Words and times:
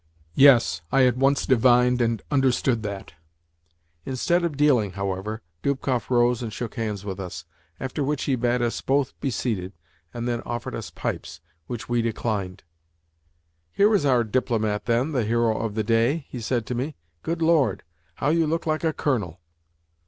Yes, 0.33 0.81
I 0.91 1.05
at 1.05 1.15
once 1.15 1.45
divined 1.45 2.01
and 2.01 2.23
understood 2.31 2.81
that. 2.81 3.13
Instead 4.03 4.43
of 4.43 4.57
dealing, 4.57 4.93
however, 4.93 5.43
Dubkoff 5.61 6.09
rose 6.09 6.41
and 6.41 6.51
shook 6.51 6.73
hands 6.73 7.05
with 7.05 7.19
us; 7.19 7.45
after 7.79 8.03
which 8.03 8.23
he 8.23 8.35
bade 8.35 8.63
us 8.63 8.81
both 8.81 9.13
be 9.19 9.29
seated, 9.29 9.73
and 10.11 10.27
then 10.27 10.41
offered 10.41 10.73
us 10.73 10.89
pipes, 10.89 11.39
which 11.67 11.87
we 11.87 12.01
declined. 12.01 12.63
"Here 13.71 13.93
is 13.93 14.03
our 14.03 14.23
DIPLOMAT, 14.23 14.85
then 14.85 15.11
the 15.11 15.23
hero 15.23 15.55
of 15.55 15.75
the 15.75 15.83
day!" 15.83 16.25
he 16.29 16.41
said 16.41 16.65
to 16.65 16.73
me, 16.73 16.95
"Good 17.21 17.43
Lord! 17.43 17.83
how 18.15 18.29
you 18.29 18.47
look 18.47 18.65
like 18.65 18.83
a 18.83 18.93
colonel!" 18.93 19.39